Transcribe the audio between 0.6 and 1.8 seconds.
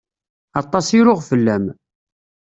Aṭas i ruɣ fell-am.